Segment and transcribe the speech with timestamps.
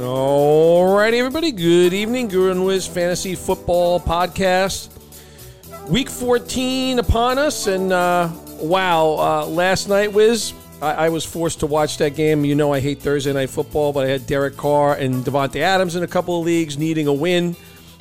[0.00, 1.52] All righty, everybody.
[1.52, 2.28] Good evening.
[2.28, 4.88] Guru and Wiz Fantasy Football Podcast.
[5.86, 11.60] Week 14 upon us, and uh, wow, uh, last night, Wiz, I-, I was forced
[11.60, 12.42] to watch that game.
[12.46, 15.94] You know, I hate Thursday night football, but I had Derek Carr and Davante Adams
[15.94, 17.54] in a couple of leagues needing a win.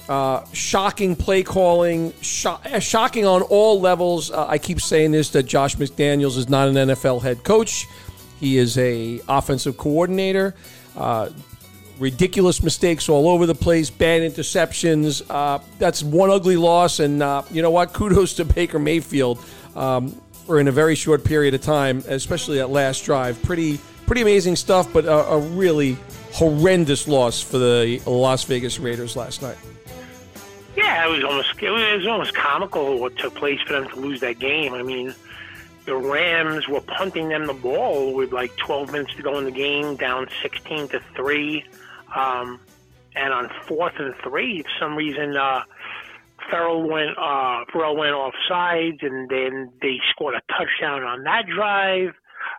[0.08, 4.32] Uh, shocking play calling, sho- shocking on all levels.
[4.32, 7.86] Uh, I keep saying this that Josh McDaniels is not an NFL head coach.
[8.40, 10.56] He is a offensive coordinator.
[10.96, 11.30] Uh,
[12.02, 15.24] ridiculous mistakes all over the place, bad interceptions.
[15.30, 17.00] Uh, that's one ugly loss.
[17.00, 17.94] And uh, you know what?
[17.94, 19.40] Kudos to Baker Mayfield
[19.76, 20.10] um,
[20.46, 23.42] for in a very short period of time, especially that last drive.
[23.44, 25.98] Pretty pretty amazing stuff, but a, a really
[26.34, 29.58] horrendous loss for the Las Vegas Raiders last night.
[30.76, 34.20] Yeah, it was almost it was almost comical what took place for them to lose
[34.22, 34.74] that game.
[34.74, 35.14] I mean,
[35.86, 39.52] the Rams were punting them the ball with like 12 minutes to go in the
[39.52, 41.64] game, down 16 to three.
[42.16, 42.60] Um,
[43.16, 45.62] and on fourth and three, for some reason, uh,
[46.50, 51.46] Ferrell went, uh, Ferrell went off sides, and then they scored a touchdown on that
[51.54, 52.14] drive.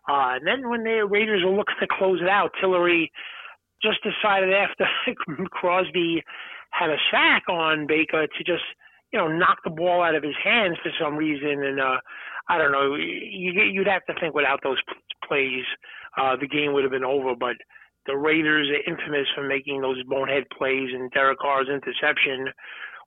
[0.08, 3.10] Uh, and then when the Raiders were looking to close it out, Tillery
[3.82, 4.86] just decided after
[5.50, 6.22] Crosby
[6.70, 8.64] had a sack on Baker to just,
[9.12, 11.64] you know, knock the ball out of his hands for some reason.
[11.64, 11.98] And, uh,
[12.48, 14.78] I don't know, you, you'd have to think without those
[15.26, 15.64] plays,
[16.16, 17.34] uh, the game would have been over.
[17.38, 17.56] But
[18.06, 22.48] the Raiders are infamous for making those bonehead plays and Derek Carr's interception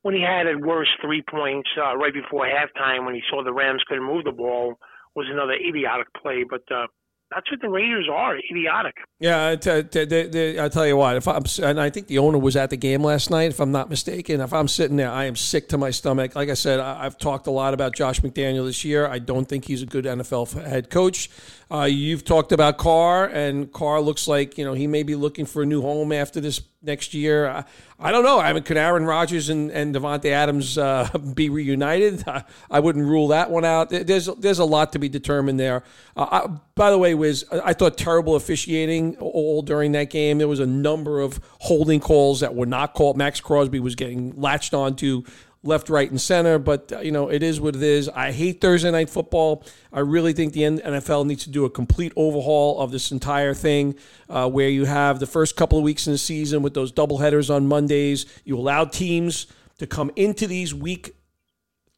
[0.03, 3.53] when he had at worst three points uh, right before halftime when he saw the
[3.53, 4.77] Rams couldn't move the ball
[5.15, 6.45] was another idiotic play.
[6.47, 6.87] But uh,
[7.31, 8.95] that's what the Raiders are, idiotic.
[9.19, 12.55] Yeah, t- t- I tell you what, if I'm, and I think the owner was
[12.55, 14.41] at the game last night, if I'm not mistaken.
[14.41, 16.35] If I'm sitting there, I am sick to my stomach.
[16.35, 19.07] Like I said, I've talked a lot about Josh McDaniel this year.
[19.07, 21.29] I don't think he's a good NFL head coach.
[21.71, 25.45] Uh, you've talked about Carr, and Carr looks like you know he may be looking
[25.45, 27.47] for a new home after this next year.
[27.47, 27.63] I,
[27.99, 28.39] I don't know.
[28.39, 32.23] I mean, could Aaron Rodgers and, and Davante Adams uh, be reunited?
[32.27, 33.89] I, I, wouldn't rule that one out.
[33.89, 35.83] There's there's a lot to be determined there.
[36.15, 40.37] Uh, I, by the way, Wiz, I thought terrible officiating all during that game.
[40.37, 43.17] There was a number of holding calls that were not called.
[43.17, 45.23] Maxx Crosby was getting latched onto
[45.65, 46.59] left, right, and center.
[46.59, 48.07] But, uh, you know, it is what it is.
[48.09, 49.63] I hate Thursday night football.
[49.91, 53.95] I really think the NFL needs to do a complete overhaul of this entire thing
[54.29, 57.17] uh, where you have the first couple of weeks in the season with those double
[57.17, 58.25] headers on Mondays.
[58.43, 59.47] You allow teams
[59.79, 61.15] to come into these week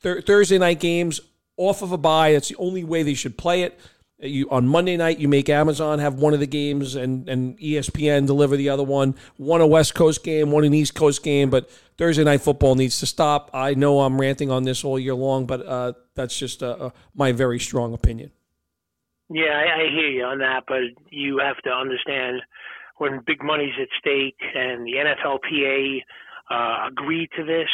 [0.02, 1.20] th- Thursday night games
[1.58, 2.34] off of a bye.
[2.34, 3.80] That's the only way they should play it.
[4.20, 8.26] You on Monday night, you make Amazon have one of the games, and and ESPN
[8.26, 9.14] deliver the other one.
[9.38, 11.52] One a West Coast game, one an East Coast game.
[11.52, 11.70] But
[12.00, 13.52] Thursday night football needs to stop.
[13.54, 16.90] I know I'm ranting on this all year long, but uh, that's just uh, uh,
[17.14, 18.32] my very strong opinion.
[19.30, 22.42] Yeah, I, I hear you on that, but you have to understand
[22.98, 26.02] when big money's at stake and the NFLPA
[26.50, 27.70] uh, agreed to this.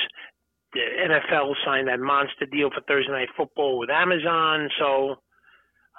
[0.74, 5.16] The NFL signed that monster deal for Thursday night football with Amazon, so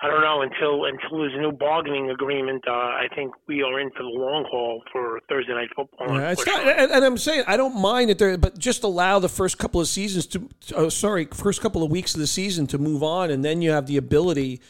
[0.04, 2.64] I don't know until until there's a new bargaining agreement.
[2.68, 6.20] Uh, I think we are in for the long haul for Thursday night football.
[6.20, 9.18] Yeah, it's not, and, and, I'm saying I don't mind it there, but just allow
[9.18, 12.66] the first couple of seasons to, uh, sorry, first couple of weeks of the season
[12.66, 14.60] to move on, and then you have the ability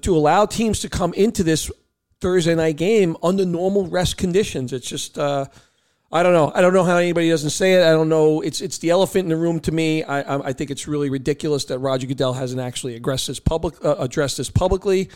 [0.00, 1.70] to allow teams to come into this
[2.22, 4.72] Thursday night game under normal rest conditions.
[4.72, 5.18] It's just.
[5.18, 5.46] Uh,
[6.12, 6.52] I don't know.
[6.54, 7.82] I don't know how anybody doesn't say it.
[7.82, 8.42] I don't know.
[8.42, 10.04] It's it's the elephant in the room to me.
[10.04, 13.82] I I, I think it's really ridiculous that Roger Goodell hasn't actually addressed this public
[13.84, 15.08] uh, addressed this publicly.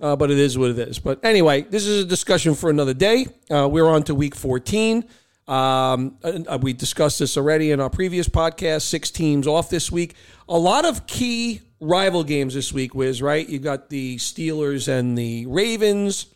[0.00, 1.00] Uh, but it is what it is.
[1.00, 3.26] But anyway, this is a discussion for another day.
[3.50, 5.04] Uh, we're on to week 14.
[5.48, 8.82] Um, uh, we discussed this already in our previous podcast.
[8.82, 10.14] Six teams off this week.
[10.48, 13.48] A lot of key rival games this week, Wiz, right?
[13.48, 16.26] You got the Steelers and the Ravens,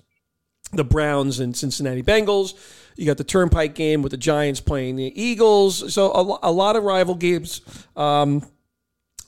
[0.73, 2.55] the Browns and Cincinnati Bengals.
[2.97, 5.93] You got the Turnpike game with the Giants playing the Eagles.
[5.93, 7.61] So a, a lot of rival games,
[7.97, 8.43] um,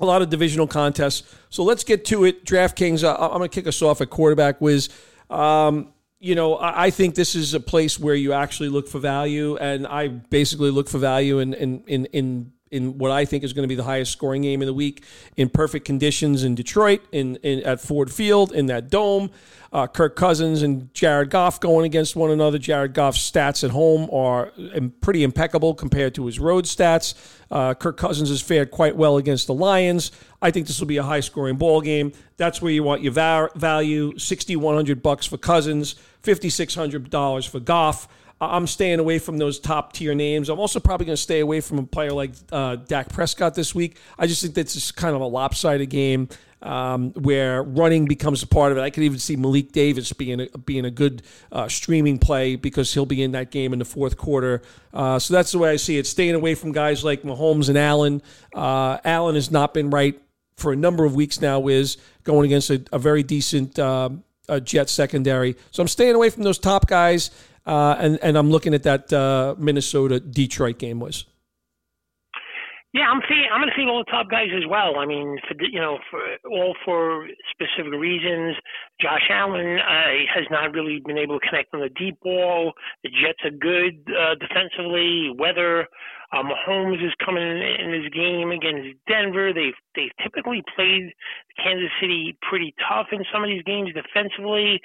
[0.01, 1.23] a lot of divisional contests.
[1.51, 2.45] So let's get to it.
[2.45, 4.89] DraftKings, uh, I'm going to kick us off at quarterback, Wiz.
[5.31, 8.99] Um, you know, I, I think this is a place where you actually look for
[8.99, 13.45] value, and I basically look for value in in in, in in what I think
[13.45, 15.05] is going to be the highest scoring game of the week
[15.37, 19.31] in perfect conditions in Detroit, in, in at Ford Field, in that dome.
[19.73, 22.59] Uh, Kirk Cousins and Jared Goff going against one another.
[22.59, 24.53] Jared Goff's stats at home are
[25.01, 27.15] pretty impeccable compared to his road stats.
[27.51, 30.13] Uh, Kirk Cousins has fared quite well against the Lions.
[30.41, 32.13] I think this will be a high scoring ball game.
[32.37, 37.11] That's where you want your value: sixty one hundred bucks for Cousins, fifty six hundred
[37.11, 38.07] dollars for Goff.
[38.51, 40.49] I'm staying away from those top tier names.
[40.49, 43.75] I'm also probably going to stay away from a player like uh, Dak Prescott this
[43.75, 43.99] week.
[44.19, 46.29] I just think that's just kind of a lopsided game
[46.63, 48.81] um, where running becomes a part of it.
[48.81, 52.93] I could even see Malik Davis being a, being a good uh, streaming play because
[52.93, 54.63] he'll be in that game in the fourth quarter.
[54.93, 56.07] Uh, so that's the way I see it.
[56.07, 58.23] Staying away from guys like Mahomes and Allen.
[58.55, 60.21] Uh, Allen has not been right
[60.57, 61.69] for a number of weeks now.
[61.69, 64.11] Is going against a, a very decent uh,
[64.63, 65.57] Jet secondary.
[65.71, 67.31] So I'm staying away from those top guys.
[67.67, 71.25] Uh, and and I'm looking at that uh, Minnesota Detroit game was.
[72.95, 73.49] Yeah, I'm seeing.
[73.53, 74.99] I'm going to see all the top guys as well.
[74.99, 78.55] I mean, for you know, for all for specific reasons.
[79.01, 82.73] Josh Allen uh, has not really been able to connect on the deep ball.
[83.03, 85.33] The Jets are good uh, defensively.
[85.37, 85.89] Weather.
[86.35, 89.53] Uh, Mahomes is coming in, in this game against Denver.
[89.55, 91.15] They've they've typically played
[91.63, 94.81] Kansas City pretty tough in some of these games defensively.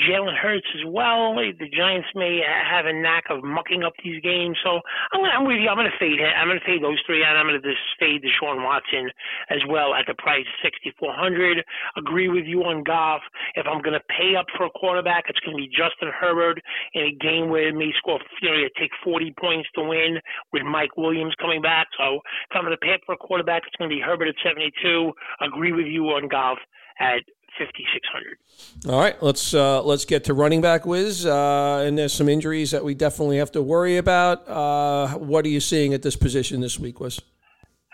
[0.00, 1.36] Jalen Hurts as well.
[1.36, 4.56] The Giants may have a knack of mucking up these games.
[4.64, 4.80] So
[5.12, 5.68] I'm, I'm with you.
[5.68, 6.16] I'm going to fade.
[6.24, 9.10] I'm going to fade those three, and I'm going to fade Deshaun Watson
[9.50, 11.62] as well at the price 6,400.
[11.96, 13.20] Agree with you on Goff.
[13.54, 16.60] If I'm going to pay up for a quarterback, it's going to be Justin Herbert
[16.94, 20.18] in a game where it may score, you know, take 40 points to win
[20.52, 21.86] with Mike Williams coming back.
[21.98, 24.34] So if I'm going to pay for a quarterback, it's going to be Herbert at
[24.44, 25.12] 72.
[25.40, 26.58] Agree with you on Goff
[27.00, 27.22] at
[27.58, 28.92] 5600.
[28.92, 31.24] All right, let's uh, let's get to running back Wiz.
[31.24, 34.48] Uh, and there's some injuries that we definitely have to worry about.
[34.48, 37.20] Uh, what are you seeing at this position this week, Wiz?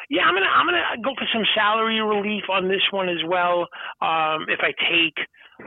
[0.09, 3.69] Yeah, I'm gonna I'm gonna go for some salary relief on this one as well.
[4.01, 5.15] Um, if I take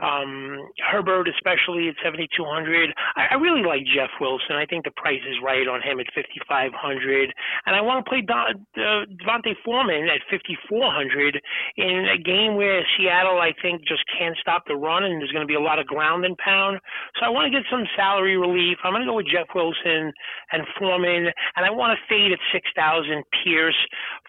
[0.02, 2.94] um, Herbert, especially at 7,200.
[3.16, 4.56] I, I really like Jeff Wilson.
[4.56, 7.34] I think the price is right on him at 5,500.
[7.66, 11.40] And I want to play Don, uh, D'Onta Foreman at 5,400
[11.76, 15.46] in a game where Seattle, I think, just can't stop the run and there's going
[15.46, 16.80] to be a lot of ground and pound.
[17.18, 18.78] So I want to get some salary relief.
[18.84, 20.12] I'm going to go with Jeff Wilson
[20.52, 21.30] and Foreman.
[21.56, 23.78] And I want to fade at 6,000 Pierce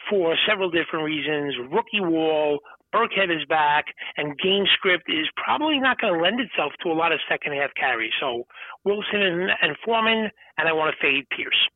[0.09, 1.55] for several different reasons.
[1.71, 2.59] Rookie wall,
[2.95, 6.93] Burkhead is back, and game script is probably not going to lend itself to a
[6.93, 8.13] lot of second half carries.
[8.21, 8.47] So
[8.85, 11.67] Wilson and, and Foreman, and I want to fade Pierce.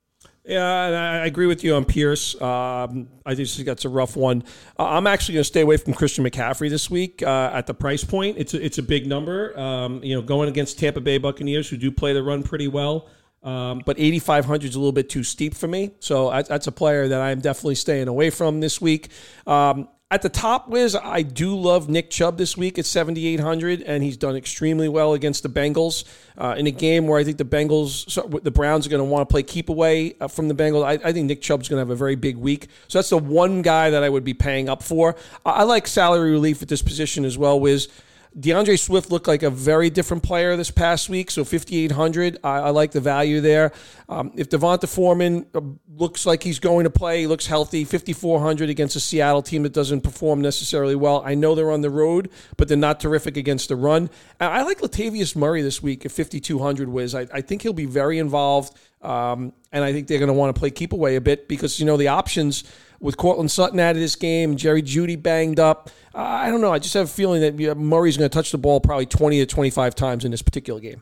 [0.45, 2.39] Yeah, I agree with you on Pierce.
[2.41, 4.43] Um, I think that's a rough one.
[4.77, 7.73] Uh, I'm actually going to stay away from Christian McCaffrey this week uh, at the
[7.73, 8.37] price point.
[8.37, 9.57] It's a, it's a big number.
[9.59, 13.09] Um, you know, going against Tampa Bay Buccaneers, who do play the run pretty well.
[13.43, 15.91] Um, but 8,500 is a little bit too steep for me.
[15.99, 19.09] So that's a player that I'm definitely staying away from this week.
[19.47, 24.03] Um, at the top, Wiz, I do love Nick Chubb this week at 7,800, and
[24.03, 26.03] he's done extremely well against the Bengals
[26.35, 29.29] uh, in a game where I think the Bengals, the Browns are going to want
[29.29, 30.83] to play keep away uh, from the Bengals.
[30.83, 32.69] I, I, think Nick Chubb's going to have a very big week.
[32.87, 35.15] So that's the one guy that I would be paying up for.
[35.45, 37.87] I, I like salary relief at this position as well, Wiz.
[38.37, 42.37] D'Andre Swift looked like a very different player this past week, so 5,800.
[42.43, 43.71] I, I, like the value there.
[44.07, 45.61] Um, if D'Onta Foreman uh,
[45.95, 49.73] looks like he's going to play, he looks healthy, 5,400 against a Seattle team that
[49.73, 51.23] doesn't perform necessarily well.
[51.25, 54.11] I know they're on the road, but they're not terrific against the run.
[54.39, 57.15] I, I like Latavius Murray this week at 5,200, Wiz.
[57.15, 60.55] I, I think he'll be very involved, um, and I think they're going to want
[60.55, 62.63] to play keep away a bit because, you know, the options–
[62.99, 65.89] with Courtland Sutton out of this game, Jerry Jeudy banged up.
[66.19, 66.71] I don't know.
[66.71, 69.45] I just have a feeling that Murray's going to touch the ball probably 20 to
[69.45, 71.01] 25 times in this particular game.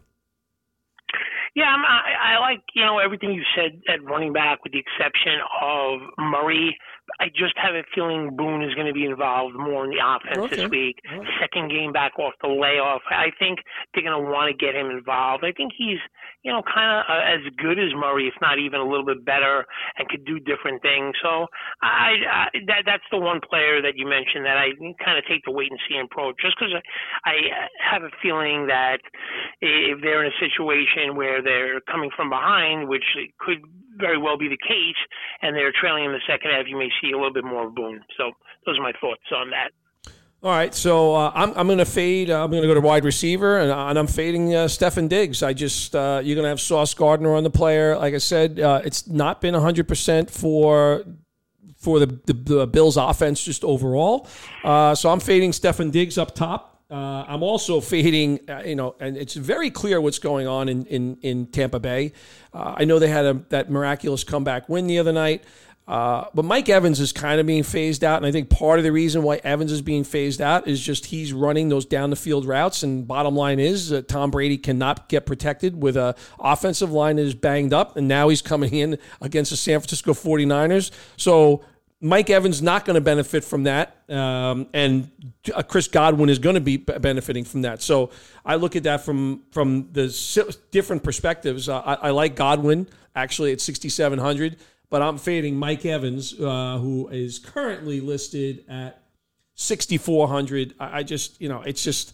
[1.56, 5.40] Yeah, I, I like you know everything you said at running back, with the exception
[5.60, 6.78] of Murray.
[7.20, 10.38] I just have a feeling Boone is going to be involved more in the offense
[10.38, 10.56] okay.
[10.56, 11.00] this week.
[11.40, 13.02] Second game back off the layoff.
[13.10, 13.60] I think
[13.94, 15.44] they're going to want to get him involved.
[15.44, 16.00] I think he's,
[16.44, 19.24] you know, kind of uh, as good as Murray, if not even a little bit
[19.26, 19.66] better,
[19.98, 21.16] and could do different things.
[21.24, 21.48] So
[21.82, 25.44] I, I that that's the one player that you mentioned that I kind of take
[25.46, 27.36] the wait and see approach, just because I, I
[27.80, 29.00] have a feeling that
[29.62, 33.04] if they're in a situation where they're coming from behind, which
[33.40, 33.64] could
[33.98, 34.96] very well be the case,
[35.42, 37.76] and they're trailing in the second half, you may see a little bit more of
[37.76, 38.04] Boone.
[38.18, 38.32] So
[38.66, 39.72] those are my thoughts on that.
[40.44, 42.30] All right, so uh, I'm, I'm going to fade.
[42.30, 45.42] Uh, I'm going to go to wide receiver, and, and I'm fading uh, Stefon Diggs.
[45.42, 47.98] I just uh, you're going to have Sauce Gardner on the player.
[47.98, 51.04] Like I said, uh, it's not been 100 percent for
[51.76, 54.28] for the, the, the, Bills' offense just overall.
[54.64, 56.77] Uh, so I'm fading Stefon Diggs up top.
[56.90, 60.86] Uh, I'm also fading, uh, you know, and it's very clear what's going on in
[60.86, 62.14] in, in Tampa Bay.
[62.54, 65.44] Uh, I know they had a, that miraculous comeback win the other night,
[65.86, 68.86] uh, but Mike Evans is kind of being phased out, and I think part of
[68.86, 72.16] the reason why Evans is being phased out is just he's running those down the
[72.16, 72.84] field routes.
[72.84, 77.36] And bottom line is Tom Brady cannot get protected with a offensive line that is
[77.36, 80.92] banged up, and now he's coming in against the San Francisco 49ers.
[81.18, 81.66] So
[82.00, 85.10] Mike Evans not going to benefit from that, um, and
[85.54, 87.82] uh, Chris Godwin is going to be benefiting from that.
[87.82, 88.12] So
[88.46, 91.68] I look at that from from the different perspectives.
[91.68, 94.58] Uh, I, I, like Godwin actually at 6,700,
[94.92, 99.02] but I'm fading Mike Evans, uh, who is currently listed at
[99.56, 100.76] 6,400.
[100.80, 102.14] I, I, just you know it's just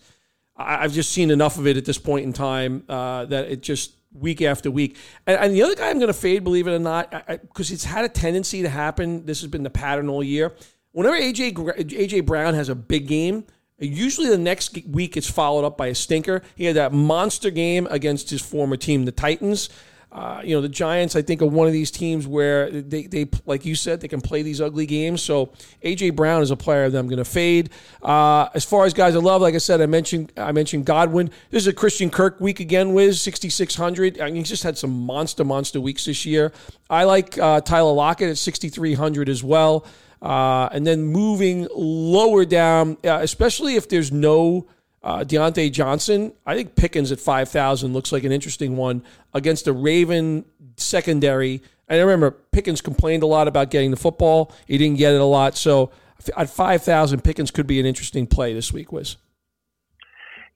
[0.56, 3.62] I, have just seen enough of it at this point in time uh, that it
[3.62, 4.98] just week after week.
[5.26, 7.86] And, and, the other guy I'm going to fade, believe it or not, because it's
[7.86, 9.26] had a tendency to happen.
[9.26, 10.54] This has been the pattern all year.
[10.92, 13.46] Whenever AJ AJ Brown has a big game,
[13.80, 16.42] usually the next week it's followed up by a stinker.
[16.56, 19.70] He had that monster game against his former team, the Titans.
[20.14, 23.28] Uh, you know, the Giants, I think, are one of these teams where they, they,
[23.48, 25.24] like you said, they can play these ugly games.
[25.24, 25.48] So
[25.84, 27.72] AJ Brown is a player that I'm going to fade.
[28.00, 31.32] Uh, as far as guys I love, like I said, I mentioned I mentioned Godwin.
[31.50, 32.94] This is a Christian Kirk week again.
[32.94, 34.22] Wiz 6600.
[34.22, 36.54] I mean, he's just had some monster monster weeks this year.
[36.92, 39.88] I like uh, Tyler Lockett at 6300 as well.
[40.22, 44.68] Uh, and then moving lower down, uh, especially if there's no
[45.04, 49.74] uh, Diontae Johnson, I think Pickens at 5,000 looks like an interesting one against the
[49.74, 50.46] Raven
[50.78, 51.62] secondary.
[51.88, 54.54] And I remember Pickens complained a lot about getting the football.
[54.66, 55.58] He didn't get it a lot.
[55.58, 55.92] So
[56.38, 59.18] at 5,000, Pickens could be an interesting play this week, Wiz.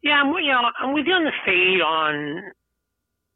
[0.01, 2.43] Yeah, I'm, you know, I'm with you on the fade on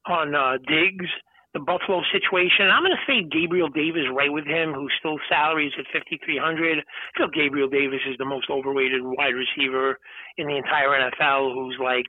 [0.08, 1.10] on uh, Diggs
[1.54, 2.72] the Buffalo situation.
[2.72, 6.80] I'm going to say Gabriel Davis right with him, who's still salaries at 5,300.
[6.80, 6.84] I
[7.18, 10.00] feel Gabriel Davis is the most overrated wide receiver
[10.38, 12.08] in the entire NFL, who's like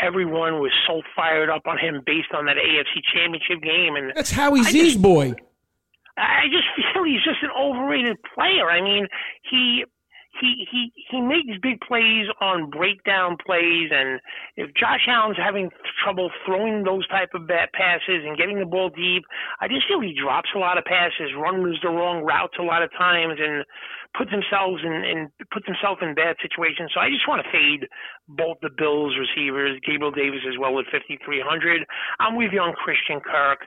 [0.00, 4.30] everyone was so fired up on him based on that AFC Championship game, and that's
[4.30, 5.34] Howie Z's boy.
[6.18, 8.68] I just feel he's just an overrated player.
[8.68, 9.06] I mean,
[9.48, 9.84] he
[10.42, 14.18] he he he makes big plays on breakdown plays, and
[14.56, 15.70] if Josh Allen's having
[16.02, 19.22] trouble throwing those type of passes and getting the ball deep,
[19.60, 22.82] I just feel he drops a lot of passes, runs the wrong routes a lot
[22.82, 23.64] of times, and
[24.18, 26.90] puts themselves in, in puts himself in bad situations.
[26.92, 27.86] So I just want to fade
[28.26, 31.86] both the Bills receivers, Gabriel Davis as well at 5300.
[32.18, 33.62] I'm with you on Christian Kirk.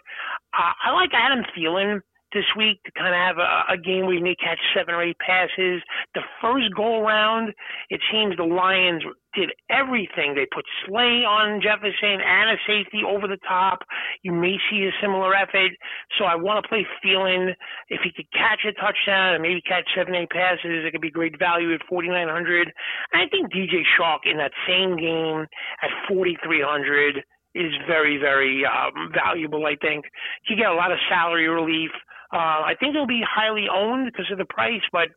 [0.52, 2.04] Uh, I like Adam Thielen
[2.36, 5.02] this week to kind of have a, a game where you may catch seven or
[5.02, 5.82] eight passes.
[6.14, 7.56] The first go around,
[7.90, 9.02] it seems the Lions
[9.34, 10.36] did everything.
[10.36, 13.80] They put Slay on Jefferson and a safety over the top.
[14.22, 15.72] You may see a similar effort.
[16.20, 17.56] So I want to play Thielen.
[17.88, 21.12] If he could catch a touchdown and maybe catch seven, eight passes, it could be
[21.12, 22.72] great value at 4,900.
[23.14, 25.48] I think DJ Chark in that same game
[25.82, 27.24] at 4,300
[27.56, 29.66] is very, very um, valuable.
[29.66, 30.06] I think
[30.44, 31.92] he get a lot of salary relief.
[32.36, 35.08] Uh, I think it'll be highly owned because of the price, but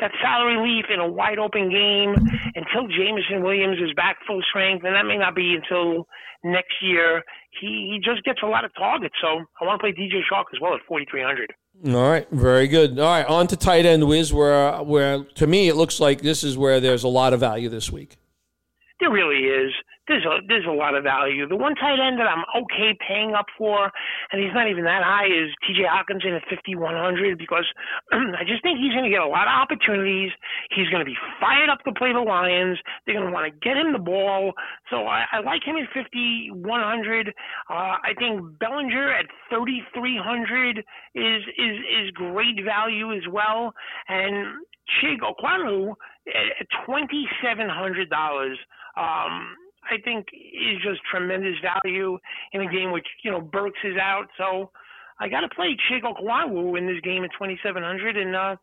[0.00, 2.14] that salary relief in a wide open game
[2.54, 6.08] until Jameson Williams is back full strength, and that may not be until
[6.42, 7.22] next year.
[7.60, 10.44] He he just gets a lot of targets, so I want to play DJ Chark
[10.54, 11.52] as well at forty three hundred.
[11.86, 12.98] All right, very good.
[12.98, 16.42] All right, on to tight end Wiz, where where to me it looks like this
[16.42, 18.16] is where there's a lot of value this week.
[18.98, 19.72] There really is
[20.08, 21.46] there's a there's a lot of value.
[21.46, 23.90] The one tight end that I'm okay paying up for,
[24.32, 25.86] and he's not even that high, is T.J.
[25.86, 27.66] Hockenson at 5100 because
[28.12, 30.32] I just think he's going to get a lot of opportunities.
[30.74, 32.78] He's going to be fired up to play the Lions.
[33.06, 34.52] They're going to want to get him the ball,
[34.90, 37.28] so I, I like him at 5100.
[37.28, 37.32] Uh,
[37.70, 40.78] I think Bellinger at 3300
[41.14, 43.72] is is is great value as well,
[44.08, 44.66] and
[44.98, 45.94] Chig Okonkwo
[46.26, 48.58] at twenty seven hundred dollars.
[48.96, 49.56] Um,
[49.90, 52.18] I think is just tremendous value
[52.52, 54.70] in a game which you know Burks is out, so
[55.20, 58.16] I got to play Chig Okonkwo in this game at 2,700.
[58.16, 58.56] And uh,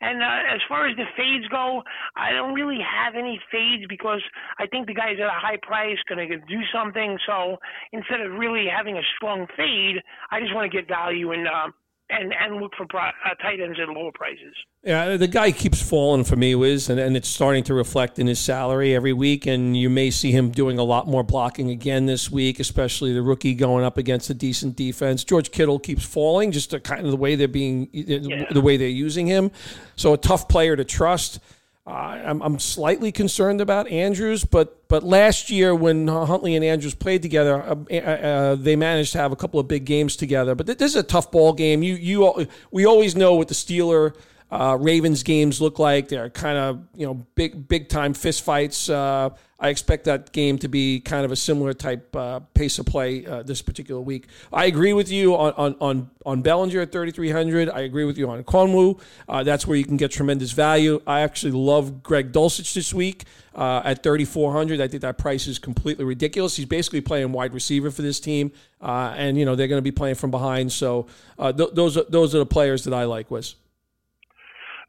[0.00, 1.82] and uh, as far as the fades go,
[2.16, 4.22] I don't really have any fades because
[4.58, 7.18] I think the guy's at a high price, going to do something.
[7.26, 7.56] So
[7.92, 11.46] instead of really having a strong fade, I just want to get value in.
[11.46, 11.70] Uh,
[12.10, 14.54] and and look for uh, tight ends at lower prices.
[14.82, 18.26] Yeah, the guy keeps falling for me, Wiz, and, and it's starting to reflect in
[18.26, 19.46] his salary every week.
[19.46, 23.22] And you may see him doing a lot more blocking again this week, especially the
[23.22, 25.24] rookie going up against a decent defense.
[25.24, 28.44] George Kittle keeps falling, just the, kind of the way they're being, yeah.
[28.50, 29.50] the way they're using him.
[29.96, 31.40] So a tough player to trust.
[31.90, 37.22] I'm, I'm slightly concerned about Andrews, but but last year when Huntley and Andrews played
[37.22, 40.54] together, uh, uh, uh, they managed to have a couple of big games together.
[40.54, 41.82] But this is a tough ball game.
[41.82, 44.14] You you we always know what the Steeler
[44.50, 46.08] uh, Ravens games look like.
[46.08, 48.88] They're kind of you know big big time fist fights.
[48.88, 49.30] Uh,
[49.60, 53.26] I expect that game to be kind of a similar type uh, pace of play
[53.26, 54.28] uh, this particular week.
[54.52, 57.68] I agree with you on on on, on Bellinger at 3,300.
[57.68, 59.00] I agree with you on Okonkwo.
[59.28, 61.02] Uh, that's where you can get tremendous value.
[61.06, 63.24] I actually love Greg Dulcich this week
[63.56, 64.80] uh, at 3,400.
[64.80, 66.54] I think that price is completely ridiculous.
[66.54, 69.82] He's basically playing wide receiver for this team, uh, and you know they're going to
[69.82, 70.70] be playing from behind.
[70.72, 73.28] So uh, th- those are, those are the players that I like.
[73.28, 73.56] Was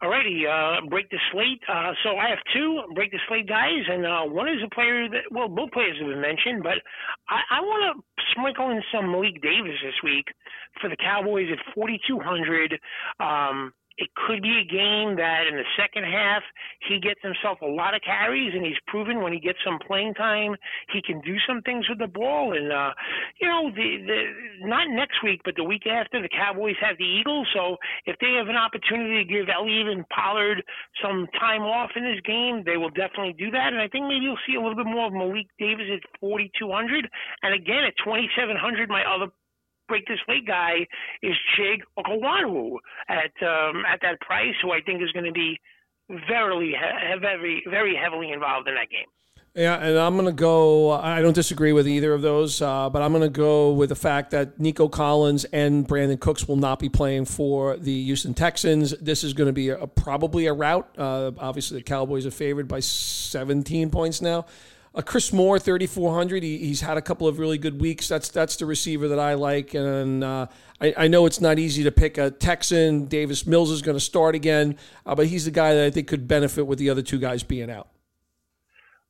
[0.01, 1.59] Alrighty, uh, break the slate.
[1.67, 5.09] Uh, so I have two break the slate guys, and uh, one is a player
[5.09, 6.79] that well, both players have been mentioned, but
[7.27, 10.25] I, I want to sprinkle in some Malik Davis this week
[10.79, 12.79] for the Cowboys at 4,200.
[13.19, 16.41] Um, it could be a game that in the second half
[16.87, 20.13] he gets himself a lot of carries and he's proven when he gets some playing
[20.13, 20.55] time
[20.91, 22.55] he can do some things with the ball.
[22.55, 22.95] And uh
[23.39, 27.03] you know the the not next week but the week after the Cowboys have the
[27.03, 27.47] Eagles.
[27.53, 27.75] So
[28.05, 30.63] if they have an opportunity to give Elliott and Pollard
[31.03, 33.75] some time off in this game they will definitely do that.
[33.75, 37.09] And I think maybe you'll see a little bit more of Malik Davis at 4200
[37.43, 39.27] and again at 2700 my other
[39.89, 40.87] break this late guy
[41.21, 42.77] is Chig Okonkwo
[43.09, 45.59] at um, at that price, who I think is going to be
[46.29, 46.75] very
[47.19, 49.09] very very heavily involved in that game.
[49.55, 50.91] Yeah, and I'm going to go.
[50.91, 53.95] I don't disagree with either of those, uh, but I'm going to go with the
[53.95, 58.91] fact that Nico Collins and Brandin Cooks will not be playing for the Houston Texans.
[58.99, 60.93] This is going to be a, probably a rout.
[60.97, 64.45] Uh, obviously, the Cowboys are favored by 17 points now.
[64.99, 66.43] Uh, Chris Moore, 3,400.
[66.43, 68.09] He, he's had a couple of really good weeks.
[68.09, 69.73] That's that's the receiver that I like.
[69.73, 70.47] And uh,
[70.81, 73.05] I, I, know it's not easy to pick a Texan.
[73.05, 76.09] Davis Mills is going to start again, uh, but he's the guy that I think
[76.09, 77.87] could benefit with the other two guys being out.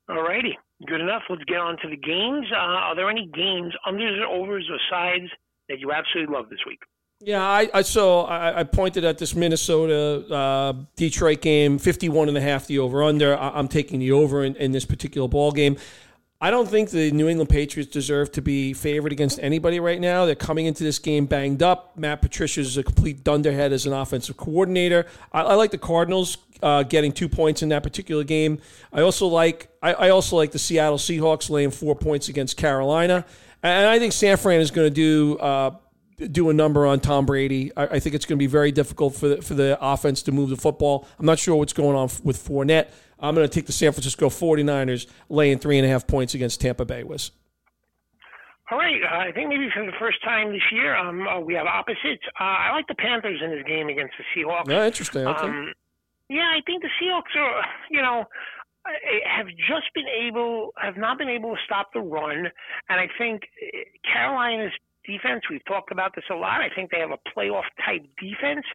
[0.08, 0.60] All righty.
[0.86, 1.24] Good enough.
[1.28, 2.46] Let's get on to the games.
[2.54, 5.32] Uh, are there any games, unders overs or sides,
[5.70, 6.82] that you absolutely love this week?
[7.22, 12.38] Yeah, I, I so I, I, pointed at this Minnesota uh, Detroit game, 51 and
[12.38, 13.38] a half the over under.
[13.38, 15.76] I, am taking the over in, in, this particular ball game.
[16.40, 20.26] I don't think the New England Patriots deserve to be favored against anybody right now.
[20.26, 21.98] They're coming into this game banged up.
[21.98, 25.06] Matt Patricia is a complete dunderhead as an offensive coordinator.
[25.34, 28.60] I, I like the Cardinals uh, getting two points in that particular game.
[28.94, 33.26] I also like I, also like the Seattle Seahawks laying four points against Carolina,
[33.62, 35.38] and I think San Fran is going to do.
[35.38, 35.72] Uh,
[36.28, 37.72] do a number on Tom Brady.
[37.76, 40.32] I, I think it's going to be very difficult for the, for the offense to
[40.32, 41.08] move the football.
[41.18, 42.90] I'm not sure what's going on with Fournette.
[43.20, 46.62] I'm going to take the San Francisco 49ers laying three and a half points against
[46.62, 47.04] Tampa Bay.
[47.04, 47.32] Was.
[48.72, 49.02] All right.
[49.04, 52.24] Uh, I think maybe for the first time this year, um, uh, we have opposites.
[52.40, 54.70] Uh, I like the Panthers in this game against the Seahawks.
[54.70, 55.26] Yeah, interesting.
[55.26, 55.48] Okay.
[55.48, 55.74] Um,
[56.30, 58.26] yeah, I think the Seahawks are, you know,
[59.26, 62.50] have just been able, have not been able to stop the run,
[62.90, 63.78] and I think uh,
[64.12, 64.72] Carolina's
[65.10, 65.42] defense.
[65.50, 66.62] We've talked about this a lot.
[66.62, 68.66] I think they have a playoff type defense,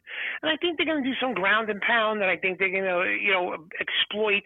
[0.41, 2.21] and I think they're going to do some ground and pound.
[2.21, 4.43] And I think they're going to, you know, exploit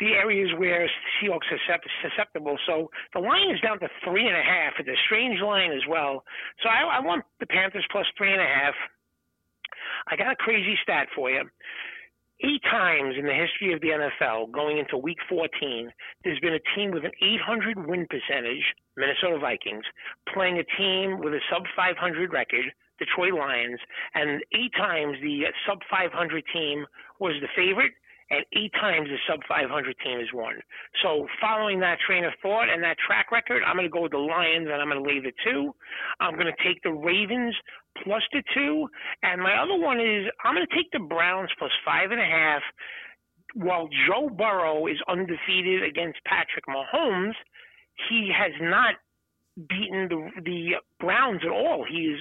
[0.00, 0.88] the areas where
[1.20, 2.58] Seahawks are susceptible.
[2.66, 4.72] So the line is down to three and a half.
[4.78, 6.24] It's a strange line as well.
[6.62, 8.74] So I, I want the Panthers plus three and a half.
[10.08, 11.44] I got a crazy stat for you.
[12.42, 15.92] Eight times in the history of the NFL, going into week 14,
[16.24, 18.64] there's been a team with an 800 win percentage,
[18.96, 19.84] Minnesota Vikings,
[20.32, 22.64] playing a team with a sub 500 record,
[22.98, 23.78] Detroit Lions,
[24.14, 26.86] and eight times the sub 500 team
[27.18, 27.92] was the favorite,
[28.30, 29.68] and eight times the sub 500
[30.02, 30.54] team has won.
[31.02, 34.12] So, following that train of thought and that track record, I'm going to go with
[34.12, 35.74] the Lions and I'm going to lay the two.
[36.20, 37.54] I'm going to take the Ravens
[38.02, 38.88] plus the two,
[39.22, 42.24] and my other one is I'm going to take the Browns plus five and a
[42.24, 42.62] half.
[43.54, 47.34] While Joe Burrow is undefeated against Patrick Mahomes,
[48.08, 48.94] he has not
[49.56, 51.84] beaten the the Browns at all.
[51.88, 52.16] He's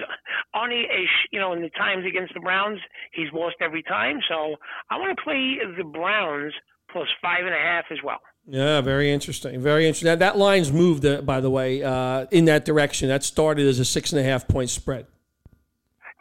[0.54, 0.86] on a,
[1.32, 2.80] you know in the times against the Browns,
[3.14, 4.20] he's lost every time.
[4.28, 4.56] So
[4.90, 6.54] I want to play the Browns
[6.92, 8.20] plus five and a half as well.
[8.48, 9.60] Yeah, very interesting.
[9.62, 10.08] Very interesting.
[10.08, 13.08] That, that line's moved, uh, by the way, uh, in that direction.
[13.08, 15.06] That started as a six and a half point spread.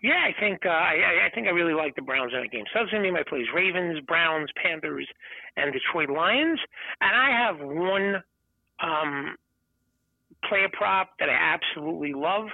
[0.03, 2.65] Yeah, I think uh, I, I think I really like the Browns in the game.
[2.73, 5.09] So that's gonna be my plays: Ravens, Browns, Panthers,
[5.57, 6.61] and Detroit Lions.
[7.01, 8.23] And I have one
[8.81, 9.37] um,
[10.49, 12.47] player prop that I absolutely love.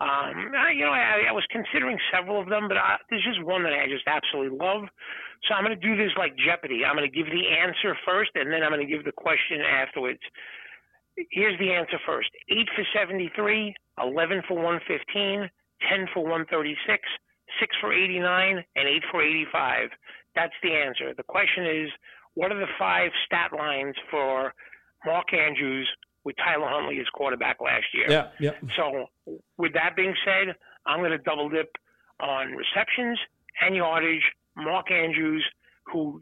[0.00, 3.42] Um, I, you know, I, I was considering several of them, but I, there's just
[3.42, 4.86] one that I just absolutely love.
[5.48, 6.82] So I'm to do this like Jeopardy.
[6.84, 10.20] I'm to give the answer first, and then I'm to give the question afterwards.
[11.30, 15.50] Here's the answer first: eight for 73, 11 for 115,
[15.88, 16.76] 10 for 136,
[17.60, 19.90] six for 89, and eight for 85.
[20.34, 21.14] That's the answer.
[21.16, 21.90] The question is,
[22.34, 24.52] what are the five stat lines for
[25.06, 25.88] Mark Andrews
[26.24, 28.06] with Tyler Huntley as quarterback last year.
[28.08, 28.50] Yeah, yeah.
[28.76, 29.06] So,
[29.58, 30.54] with that being said,
[30.86, 31.76] I'm going to double dip
[32.20, 33.18] on receptions
[33.60, 34.22] and yardage.
[34.56, 35.44] Mark Andrews,
[35.92, 36.20] who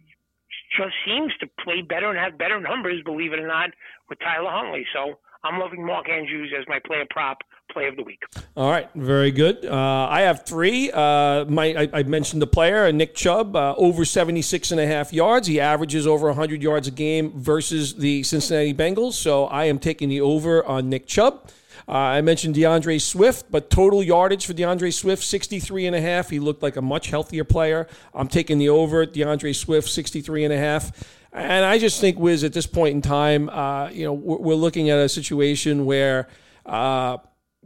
[0.77, 3.71] just seems to play better and have better numbers, believe it or not,
[4.09, 4.85] with Tyler Huntley.
[4.93, 7.39] So, I'm loving Mark Andrews as my player prop
[7.73, 8.21] play of the week.
[8.57, 9.65] All right, very good.
[9.65, 10.91] Uh, I have three.
[10.93, 15.13] Uh, my I, I, mentioned the player, Nick Chubb, uh, over 76 and a half
[15.13, 15.49] yards.
[15.49, 19.15] He averages over 100 yards a game versus the Cincinnati Bengals.
[19.15, 21.51] So I am taking the over on Nick Chubb.
[21.89, 26.31] Uh, I mentioned D'Andre Swift, but total yardage for D'Andre Swift, 63 and a half.
[26.31, 27.89] He looked like a much healthier player.
[28.15, 30.93] I'm taking the over D'Andre Swift, 63 and a half.
[31.33, 34.91] And I just think, Wiz, at this point in time, uh, you know, we're, looking
[34.91, 36.29] at a situation where
[36.67, 37.19] uh,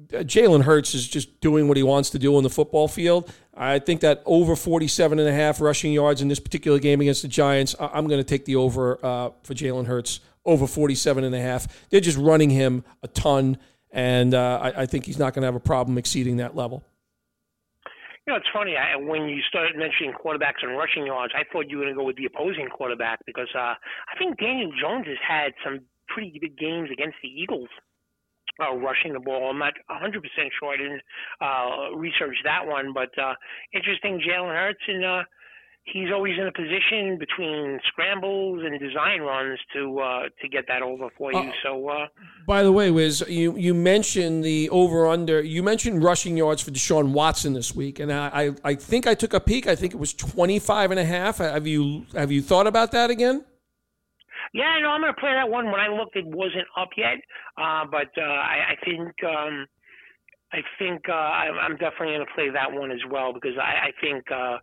[0.09, 3.33] Jalen Hurts is just doing what he wants to do on the football field.
[3.55, 7.23] I think that over 47 and a half rushing yards in this particular game against
[7.23, 11.35] the Giants, I'm going to take the over uh, for Jalen Hurts, over 47 and
[11.35, 11.67] a half.
[11.91, 13.59] They're just running him a ton,
[13.91, 16.85] and uh, I, I, think he's not going to have a problem exceeding that level.
[18.27, 18.75] You know, it's funny.
[18.77, 21.99] I, when you started mentioning quarterbacks and rushing yards, I thought you were going to
[21.99, 26.37] go with the opposing quarterback because uh, I think Daniel Jones has had some pretty
[26.41, 27.69] big games against the Eagles
[28.61, 29.51] uh, rushing the ball.
[29.51, 30.19] I'm not 100%
[30.59, 30.73] sure.
[30.73, 31.03] I didn't
[31.41, 33.35] uh, research that one, but uh,
[33.73, 34.21] interesting.
[34.21, 35.23] Jalen Hurts and uh,
[35.87, 40.83] he's always in a position between scrambles and design runs to uh, to get that
[40.83, 41.39] over for you.
[41.39, 42.07] Uh, so, uh,
[42.47, 45.41] by the way, Wiz, you you mentioned the over under.
[45.41, 49.15] You mentioned rushing yards for Deshaun Watson this week, and I, I I think I
[49.15, 49.67] took a peek.
[49.67, 51.39] I think it was 25 and a half.
[51.39, 53.45] Have you have you thought about that again?
[54.53, 55.67] Yeah, no, I'm going to play that one.
[55.67, 57.19] When I looked, it wasn't up yet,
[57.59, 59.67] uh, but uh, I, I think um,
[60.53, 63.91] I think uh, I'm definitely going to play that one as well because I, I
[64.01, 64.59] think uh,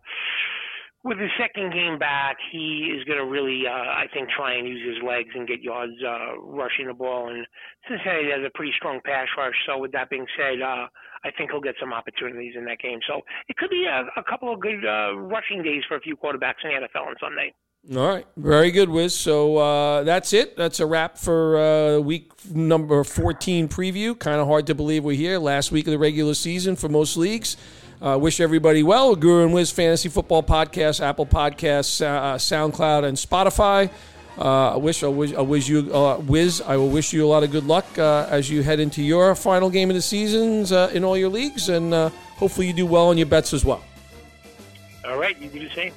[1.04, 4.66] with his second game back, he is going to really, uh, I think, try and
[4.66, 7.28] use his legs and get yards uh, rushing the ball.
[7.28, 7.46] And
[7.86, 9.54] Cincinnati has a pretty strong pass rush.
[9.66, 10.88] So with that being said, uh,
[11.22, 13.00] I think he'll get some opportunities in that game.
[13.06, 16.16] So it could be a, a couple of good uh, rushing days for a few
[16.16, 17.52] quarterbacks in the NFL on Sunday.
[17.94, 19.14] All right, very good, Wiz.
[19.14, 20.56] So uh, that's it.
[20.56, 24.18] That's a wrap for uh, week number 14 preview.
[24.18, 25.38] Kind of hard to believe we're here.
[25.38, 27.58] Last week of the regular season for most leagues.
[28.04, 29.16] Uh, wish everybody well.
[29.16, 33.88] Guru and Wiz Fantasy Football Podcast, Apple Podcasts, uh, SoundCloud, and Spotify.
[34.36, 36.60] Uh, I wish I wish, I wish you uh, Wiz.
[36.60, 39.70] I will wish you a lot of good luck as you head into your final
[39.70, 41.94] game of the seasons in all your leagues, and
[42.36, 43.82] hopefully you do well on your bets as well.
[45.06, 45.94] All right, you do the same.